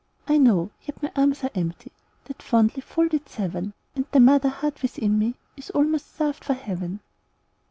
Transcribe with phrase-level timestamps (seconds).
[0.27, 1.91] I know, yet my arms are empty,
[2.25, 7.01] That fondly folded seven, And the mother heart within me Is almost starved for heaven.